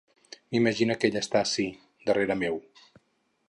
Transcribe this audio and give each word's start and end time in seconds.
M'imagine 0.53 0.95
que 1.03 1.11
ella 1.11 1.21
està 1.25 1.43
ací, 1.49 1.67
darrere 2.11 2.39
meu. 2.43 2.61